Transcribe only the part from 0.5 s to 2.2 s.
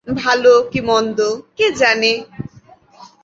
কি মন্দ কে জানে।